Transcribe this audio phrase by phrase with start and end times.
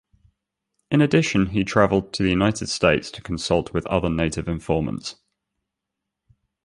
[0.89, 5.17] In addition he traveled to the United States to consult with other native informants.